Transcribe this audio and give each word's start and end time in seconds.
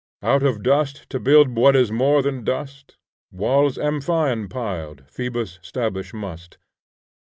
Out 0.23 0.41
of 0.41 0.63
dust 0.63 1.07
to 1.11 1.19
build 1.19 1.55
What 1.55 1.75
is 1.75 1.91
more 1.91 2.23
than 2.23 2.43
dust, 2.43 2.97
Walls 3.31 3.77
Amphion 3.77 4.49
piled 4.49 5.03
Phoebus 5.07 5.59
stablish 5.61 6.11
must. 6.11 6.57